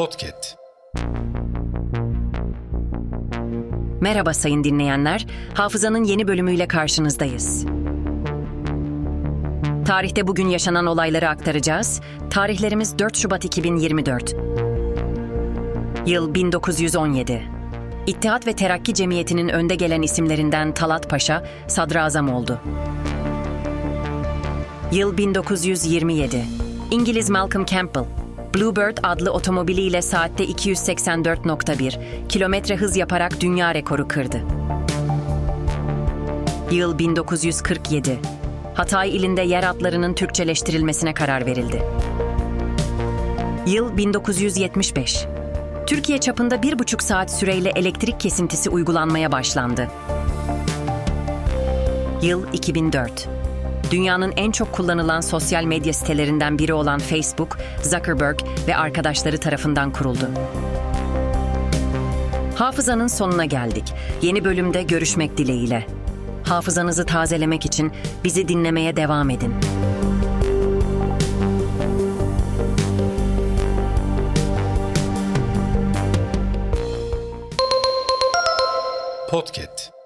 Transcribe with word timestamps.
Podcast. 0.00 0.56
Merhaba 4.00 4.34
sayın 4.34 4.64
dinleyenler. 4.64 5.26
Hafızanın 5.54 6.04
yeni 6.04 6.28
bölümüyle 6.28 6.68
karşınızdayız. 6.68 7.66
Tarihte 9.86 10.26
bugün 10.26 10.48
yaşanan 10.48 10.86
olayları 10.86 11.28
aktaracağız. 11.28 12.00
Tarihlerimiz 12.30 12.98
4 12.98 13.16
Şubat 13.16 13.44
2024. 13.44 14.34
Yıl 16.06 16.34
1917. 16.34 17.42
İttihat 18.06 18.46
ve 18.46 18.52
Terakki 18.52 18.94
Cemiyeti'nin 18.94 19.48
önde 19.48 19.74
gelen 19.74 20.02
isimlerinden 20.02 20.74
Talat 20.74 21.10
Paşa 21.10 21.44
sadrazam 21.68 22.34
oldu. 22.34 22.60
Yıl 24.92 25.16
1927. 25.16 26.44
İngiliz 26.90 27.30
Malcolm 27.30 27.64
Campbell, 27.64 28.04
Bluebird 28.54 28.98
adlı 29.02 29.32
otomobiliyle 29.32 30.02
saatte 30.02 30.44
284.1 30.44 32.28
kilometre 32.28 32.76
hız 32.76 32.96
yaparak 32.96 33.40
dünya 33.40 33.74
rekoru 33.74 34.08
kırdı. 34.08 34.40
Yıl 36.70 36.98
1947. 36.98 38.18
Hatay 38.74 39.16
ilinde 39.16 39.42
yer 39.42 39.70
adlarının 39.70 40.14
Türkçeleştirilmesine 40.14 41.14
karar 41.14 41.46
verildi. 41.46 41.82
Yıl 43.66 43.96
1975. 43.96 45.26
Türkiye 45.86 46.18
çapında 46.18 46.62
bir 46.62 46.78
buçuk 46.78 47.02
saat 47.02 47.30
süreyle 47.32 47.70
elektrik 47.70 48.20
kesintisi 48.20 48.70
uygulanmaya 48.70 49.32
başlandı. 49.32 49.88
Yıl 52.22 52.52
2004. 52.52 53.39
Dünyanın 53.90 54.32
en 54.36 54.50
çok 54.50 54.72
kullanılan 54.72 55.20
sosyal 55.20 55.64
medya 55.64 55.92
sitelerinden 55.92 56.58
biri 56.58 56.72
olan 56.72 56.98
Facebook, 56.98 57.58
Zuckerberg 57.82 58.38
ve 58.68 58.76
arkadaşları 58.76 59.38
tarafından 59.38 59.92
kuruldu. 59.92 60.30
Hafızanın 62.56 63.06
sonuna 63.06 63.44
geldik. 63.44 63.84
Yeni 64.22 64.44
bölümde 64.44 64.82
görüşmek 64.82 65.36
dileğiyle. 65.36 65.86
Hafızanızı 66.44 67.06
tazelemek 67.06 67.66
için 67.66 67.92
bizi 68.24 68.48
dinlemeye 68.48 68.96
devam 68.96 69.30
edin. 69.30 69.54
Podcast. 79.30 79.99